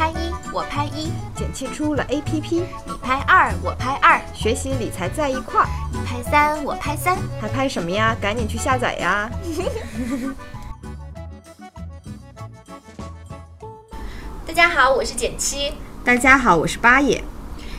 [0.00, 5.68] 拍一，我拍一，剪七出了 APP，你拍二，我拍二，学习理财在一块儿。
[5.92, 8.16] 你拍三，我拍三，还拍什么呀？
[8.18, 9.30] 赶紧去下载呀！
[14.48, 15.74] 大家好，我是减七。
[16.02, 17.22] 大家好，我是八爷。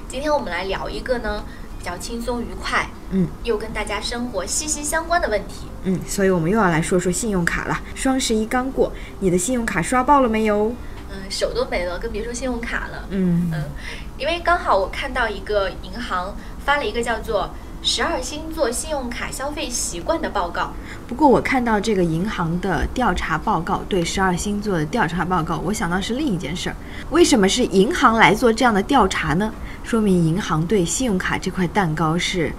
[0.07, 1.43] 今天我们来聊一个呢
[1.79, 5.65] 比较轻松愉快，嗯，又跟大家生活息息相关的问题。
[5.85, 7.81] 嗯，所以我们又要来说说信用卡了。
[7.95, 10.71] 双十一刚过，你的信用卡刷爆了没有？
[11.31, 13.05] 嗯，手都没了，更别说信用卡了。
[13.09, 13.63] 嗯嗯，
[14.17, 16.35] 因为刚好我看到一个银行
[16.65, 17.49] 发了一个叫做
[17.81, 20.73] “十二星座信用卡消费习惯”的报告。
[21.07, 26.75] 不过我看到这个银行的调查报告，对十二星座的调查报告，我想到是另一件事儿。
[27.09, 29.51] 为什么是银行来做这样的调查呢？
[29.83, 32.51] 说明银行对信用卡这块蛋糕是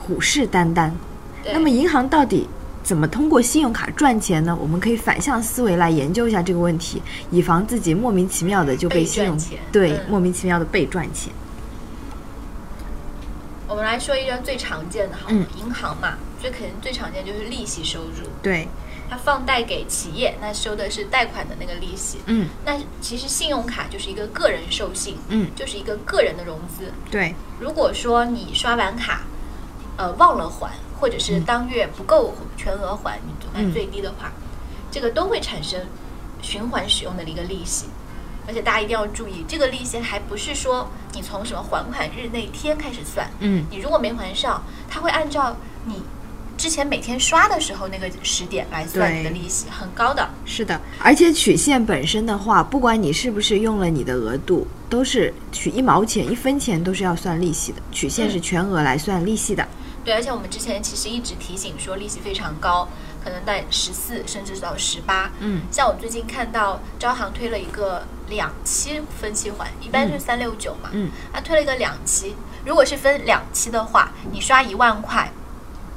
[0.00, 0.90] 虎视眈眈。
[1.42, 2.48] 对那么银行到底
[2.82, 4.56] 怎么通过信用卡赚钱呢？
[4.60, 9.38] 我们可以反向思维来研究一下这个问题，以防自己莫名其妙的就被被信用
[9.70, 11.32] 对、嗯莫名其妙的被赚钱。
[13.68, 18.28] 我们来说一个最常见的，哈，嗯银行嘛，最肯定最常见就是利息收入。
[18.42, 18.68] 对，
[19.08, 22.18] 它放贷给企业，那收的是贷款的那个利息。
[22.26, 26.92] 嗯那其实信用卡就是一个个人授信，嗯，就是一个个人的融资。
[27.10, 29.22] 对，如果说你刷完卡，
[29.96, 30.72] 呃，忘了还，
[31.02, 34.30] 或者是当月不够全额还，你总嗯还最低的话，
[34.88, 35.80] 这个都会产生
[36.40, 37.86] 循环使用的一个利息。
[38.46, 46.04] 而且大家一定要注意，这个利息还不是说你从什么还款日那天开始算，嗯你如果没还上，它会按照你
[46.56, 50.30] 之前每天刷的时候那个时点来算你的利息，很高的。
[50.44, 57.82] 是的，而且曲线本身的话，不管你是不是用了你的额度，都是取一毛钱、一分钱都是要算利息的。
[57.90, 59.66] 曲线是全额来算利息的。
[60.04, 62.88] 对，而且我们之前其实一直提醒说利息非常高，
[63.22, 65.30] 可能在十四甚至到十八。
[65.38, 75.30] 嗯，像我最近看到招行推了一个两期分期还，一般是三六九嘛，嗯，他推了一个两期，如果是分两期的话，你刷一万块，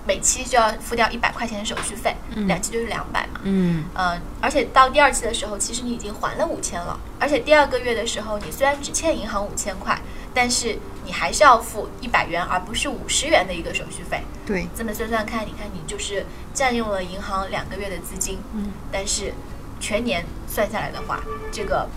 [0.07, 3.39] 每期就要付掉一百块钱的手续费，嗯两期就是两百嘛。
[3.43, 9.99] 嗯呃，而且到第二期的时候，其实你已经还了五千了，而且第二个月的时候，你虽然只欠银行五千块，
[10.33, 14.21] 但是你还是要付一百元，而不是五十元的一个手续费。
[14.45, 19.33] 对，这么算算看，你看你就是占用了银行两个月的资金，嗯，但是
[19.79, 21.89] 全年算下来的话，这个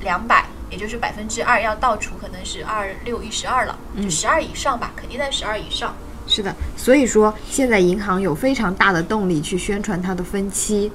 [0.00, 5.96] 两百，也就是百分之二要倒除，可能是二六一十二了，就嗯十二以上吧，肯定在十二以上。
[6.32, 6.54] 是的。
[6.78, 10.90] 所以说，现在银行有非常大的动力去宣传它的分期。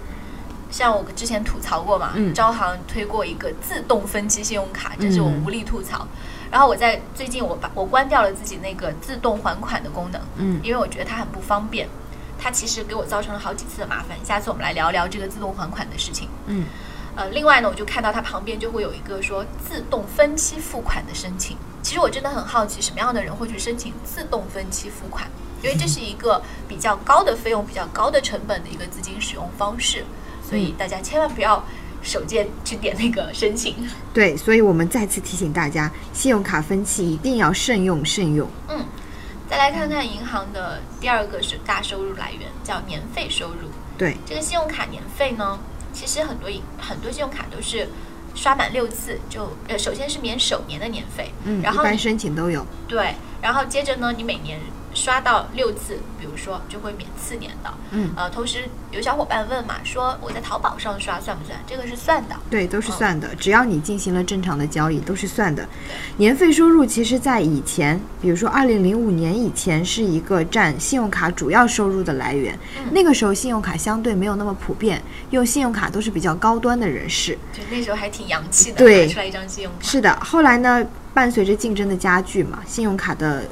[0.71, 6.07] 像我之前吐槽过嘛，嗯招行推过一个自动分期信用卡，这是我嗯无力吐槽。
[6.49, 11.87] 然后我在最近我把我关掉了自己那个自动还款的功能，嗯因为我觉得它很不方便，
[12.39, 14.17] 它其实给我造成了好几次的麻烦。
[14.23, 16.27] 下次我们来聊聊这个自动还款的事情。
[16.47, 16.65] 嗯
[17.17, 21.57] 呃，另外呢，我就看到它旁边就会有一个说自动分期付款的申请。
[21.81, 25.27] 其实我真的很好奇，什么样的人会去申请自动分期付款？
[25.63, 30.05] 因为这是一个比较高的费用、比较高的成本的一个资金使用方式，
[30.47, 31.65] 所以大家千万不要
[32.03, 33.75] 手贱去点那个申请。
[34.13, 38.47] 对，所以我们再次提醒大家，信用卡分期一定要慎用慎用。
[38.67, 38.85] 嗯，
[39.49, 43.69] 再来看看银行的第二个是大收入来源，叫年费收入。
[43.97, 45.57] 对，这个信用卡年费呢，
[45.97, 47.87] 其实很多银很多信用卡都是
[48.35, 52.63] 刷满六次就呃，首先是免首年的年费，嗯，然后般申请都有。
[52.87, 54.59] 对，然后接着呢，你每年
[54.97, 57.71] 刷到六次，比如说就会免次年的。
[57.91, 61.57] 嗯呃，同时有小伙伴问嘛，说我在淘宝上刷算不算？
[61.67, 62.35] 这个是算的。
[62.49, 65.65] 对，都是算的，只要你进行了正常的交易，都是算的。
[66.17, 72.57] 年费收入其实，在以前，比如说二零零五年以前，是一个占信用卡主要收入的来源。
[72.79, 77.37] 嗯那个时候，信用卡相对没有那么普遍，用信用卡都是比较高端的人士。
[77.53, 79.79] 就那时候还挺洋气的，对拿出来一张信用卡。
[79.81, 80.83] 是的，后来呢，
[81.13, 83.43] 伴随着竞争的加剧嘛，信用卡的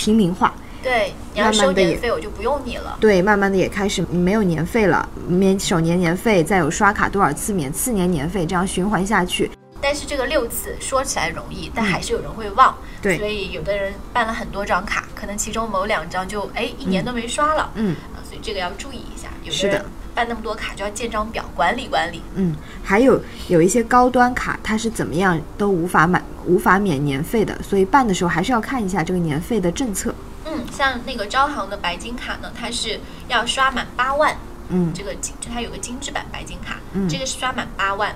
[0.00, 2.96] 平民化，对，你要收年费，我就不用你了。
[2.98, 9.50] 对，慢慢的也开始没有年费了，免首年年费，再有刷卡多少次免次年年费，这样循环下去。
[9.82, 12.72] 但是这个六次说起来容易，但还是有人会忘。
[12.72, 17.70] 嗯对所以有的人办了很多张卡，可能其中某两张就哎一年都没刷了。
[17.74, 19.28] 嗯，啊，所以这个要注意一下。
[19.42, 19.86] 有是的的人
[20.20, 22.20] 办那么多卡就要建张表管理管理。
[22.34, 23.18] 嗯，还有
[23.48, 30.14] 有一些高端卡，它是怎么样都无法满无法免年费的，所以办的时候还是要看一下这个年费的政策。
[30.44, 34.36] 嗯，像那个招行的白金卡呢，它是要刷满八万，
[34.68, 38.14] 嗯这个金就它有个精致版白金卡，嗯这个是刷满八万。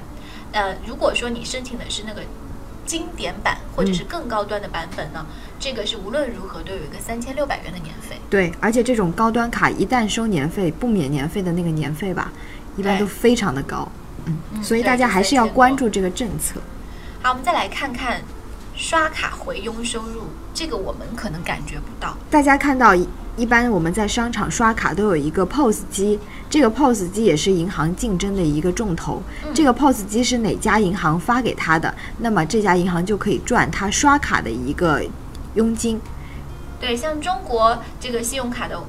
[0.52, 2.20] 呃，如果说你申请的是那个
[2.84, 5.24] 经典版或者是更高端的版本呢，
[5.58, 8.20] 这个是无论如何都有一个三千六百元的年费。
[8.30, 12.32] 对，而且这种高端卡一旦收年费，不免年费的那个年费吧，
[12.76, 13.88] 一般都非常的高。
[14.26, 16.60] 嗯，嗯所以大家还是要关注这个政策。
[17.22, 18.20] 好，我们再来看看
[18.74, 22.16] 刷卡回佣收入，这个我们可能感觉不到。
[22.30, 22.94] 大家看到
[23.36, 29.22] 一一般我们在商场刷卡都有一个 POS 机，这个 POS 机也是银行竞争的一个重头。
[29.44, 35.04] 嗯这个 POS 机是哪家银行发给他的，那么这家银行就可以赚他刷卡的一个
[35.56, 36.00] 佣金。
[36.80, 38.82] 对，像中国这个信用卡的，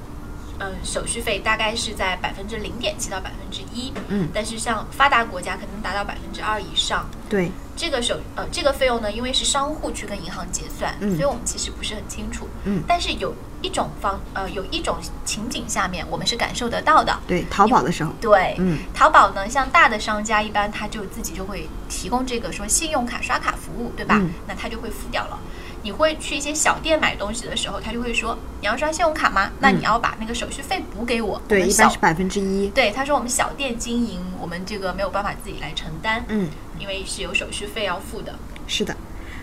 [0.59, 7.05] 嗯，手续费大概是在百分之零点七到百分之一，嗯但是像发达国家可能达到百分之二以上。
[7.29, 12.47] 对，这个手呃这个费用呢，因为是商户去跟银行结算，嗯所以我们其实不是很清楚。
[12.63, 17.17] 嗯但是有一种方呃有一种情景下面我们是感受得到的。
[17.27, 24.15] 对，淘宝的时候，对，嗯淘宝呢，像大的商家一般他就自己就会提供这个说信用卡刷卡服务，对吧？
[24.19, 25.39] 嗯那他就会付掉了。
[25.83, 29.51] 你会去一些小店买东西的时候，他就会说你要刷信用卡吗？
[29.59, 31.39] 那你要把那个手续费补给我。
[31.47, 32.69] 对，一般是百分之一。
[32.69, 36.49] 对，他说我们小店经营，我们这个没有办法自己来承担，嗯，
[36.79, 38.35] 因为是有手续费要付的。
[38.67, 38.95] 是的，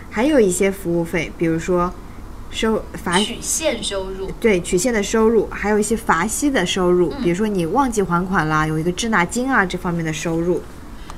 [0.09, 1.93] 还有一些服务费，比如说
[2.51, 10.61] 收罚曲线收入，对曲线的收入，还有一些罚息的收入，嗯比如说你忘记还款啦，有一个滞纳金啊这方面的收入。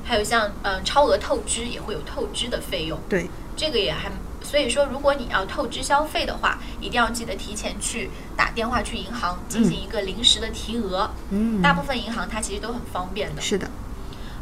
[0.04, 4.12] 还有像嗯、呃超额透支也会有透支的费用，对，这个也还。
[4.44, 11.10] 所以说，如果你要透支消费的话，一定要记得提前去打电话去银行进行一个临时的提额。
[11.32, 13.42] 嗯，大部分银行它其实都很方便的。
[13.42, 13.68] 是的，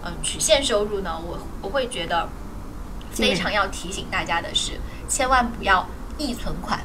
[0.06, 2.28] 嗯，曲线收入呢，我我会觉得
[3.12, 4.74] 非常要提醒大家的是，
[5.08, 6.80] 千万不要易存款。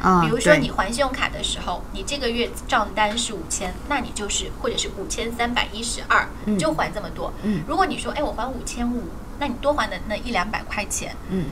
[0.00, 7.32] 啊，比如说你还信用卡的时候，你这个月账单是五千，那你就是或者是五千三百一十二，嗯就还这么多。
[7.42, 9.08] 嗯如果你说，哎，我还五千五，
[9.40, 11.46] 那你多还的那一两百块钱，嗯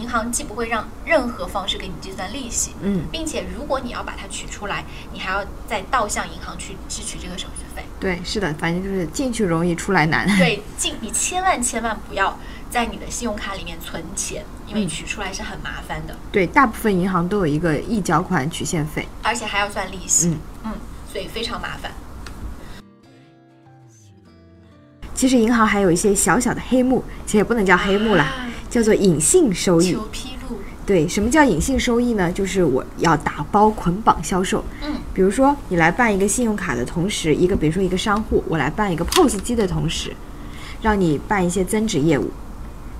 [0.00, 4.82] 银行既不会让任何方式给你计算利息，嗯，并且如果你要把它取出来，
[5.12, 7.84] 你还要再倒向银行去支取这个手续费。
[8.00, 10.26] 对，是的，反正就是进去容易出来难。
[10.38, 12.38] 对，进你千万千万不要
[12.70, 19.06] 在你的信用卡里面存钱，因为嗯取出来是很麻烦的，对，大部分银行都有一个预缴款取现费。
[19.22, 20.28] 而且还要算利息。
[20.28, 20.72] 嗯嗯，
[21.12, 21.92] 所以非常麻烦。
[25.14, 29.92] 其实银行还有一些小小的黑幕，其实也不能叫黑幕啦，啊叫做隐性收益。
[29.92, 30.56] 求披露。
[30.86, 32.32] 对，什么叫隐性收益呢？
[32.32, 34.64] 就是我要打包捆绑销售。
[34.82, 40.12] 嗯比如说，你来办一个信用卡的同时，一个比如说一个商户，我来办一个 POS 机的同时，
[40.80, 42.30] 让你办一些增值业务，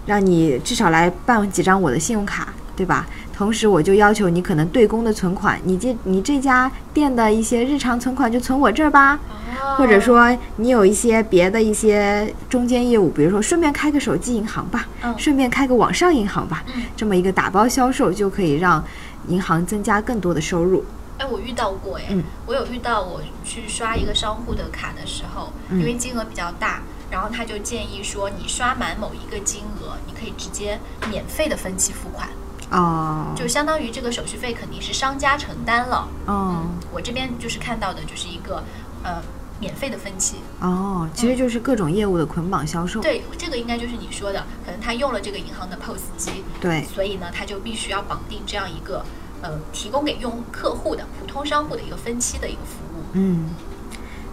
[0.06, 3.06] 让你至少来办几张我的信用卡，对吧？
[3.32, 9.34] 同时，我就要求你可能对公的存款，你这你这家店的一些日常存款就存我这儿吧，哦
[9.76, 15.14] 或者说你有一些别的一些中间业务，比如说顺便开个手机银行吧，嗯。
[15.18, 16.82] 顺便开个网上银行吧，嗯。
[16.96, 18.84] 这么一个打包销售就可以让
[19.28, 20.84] 银行增加更多的收入。
[21.18, 22.24] 哎，我遇到过哎，嗯。
[22.46, 25.78] 我有遇到我去刷一个商户的卡的时候，嗯。
[25.78, 30.78] 因为金额比较大，然后他就建议说，你刷满某一个金额，你可以直接
[31.10, 32.28] 免费的分期付款，
[32.70, 36.08] 哦，就相当于这个手续费肯定是商家承担了。
[36.26, 36.64] 哦。
[36.64, 38.62] 嗯，我这边就是看到的就是一个
[39.02, 39.22] 呃
[39.60, 40.36] 免费的分期。
[40.60, 43.00] 哦，其实就是各种业务的捆绑销售。
[43.00, 49.04] 对，这个应该就是你说的，可能他用了这个银行的 POS 机，对所以呢，他就必须要绑定这样一个
[49.42, 53.02] 呃提供给用客户的普通商户的一个分期的一个服务。
[53.12, 53.50] 嗯，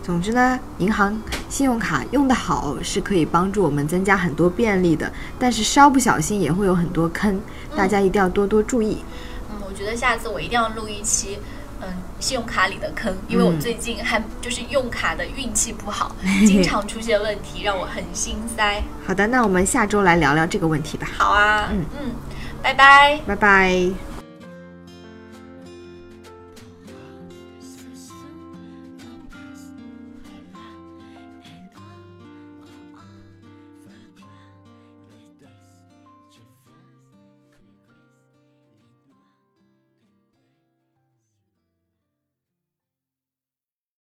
[0.02, 7.40] 总之呢，银行信用卡用得好是可以帮助我们增加很多便利的，但是稍不小心也会有很多坑，
[7.76, 9.04] 大家一定要多多注意。
[9.50, 11.40] 嗯，我觉得下次我一定要录一期。
[11.82, 11.88] 嗯，
[12.20, 16.16] 信用卡里的坑，因为我嗯最近还就是用卡的运气不好，
[16.48, 18.82] 经常出现问题，让我很心塞。
[19.06, 21.08] 好的，那我们下周来聊聊这个问题吧。
[21.18, 22.12] 好啊，嗯嗯，
[22.64, 23.20] 拜拜。
[23.28, 24.07] 拜拜。